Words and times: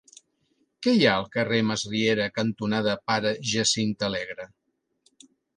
Què 0.85 0.93
hi 0.99 1.03
ha 1.09 1.11
al 1.17 1.27
carrer 1.35 1.59
Masriera 1.67 2.27
cantonada 2.39 2.97
Pare 3.11 3.35
Jacint 3.53 3.97
Alegre? 4.09 4.53